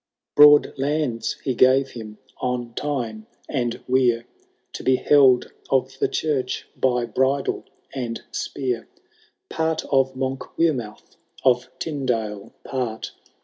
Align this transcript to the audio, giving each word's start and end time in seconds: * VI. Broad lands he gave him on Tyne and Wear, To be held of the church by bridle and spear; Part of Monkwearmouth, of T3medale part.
* 0.17 0.35
VI. 0.35 0.41
Broad 0.41 0.73
lands 0.79 1.33
he 1.43 1.53
gave 1.53 1.89
him 1.91 2.17
on 2.37 2.73
Tyne 2.73 3.27
and 3.47 3.81
Wear, 3.87 4.25
To 4.73 4.81
be 4.83 4.95
held 4.95 5.51
of 5.69 5.99
the 5.99 6.07
church 6.07 6.67
by 6.75 7.05
bridle 7.05 7.65
and 7.93 8.19
spear; 8.31 8.87
Part 9.49 9.85
of 9.91 10.15
Monkwearmouth, 10.15 11.17
of 11.45 11.67
T3medale 11.77 12.51
part. 12.63 13.11